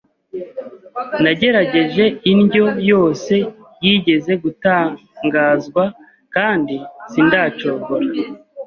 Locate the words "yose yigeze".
2.91-4.31